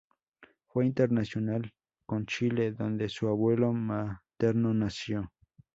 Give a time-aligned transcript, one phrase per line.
[0.65, 1.75] Fue internacional
[2.07, 5.31] con Chile, donde su abuelo materno nació.